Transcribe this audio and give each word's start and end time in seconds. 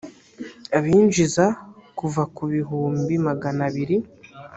abinjiza 0.77 1.45
kuva 1.97 2.23
ku 2.35 2.43
bihumbi 2.53 3.13
magana 3.27 3.61
abiri 3.69 3.97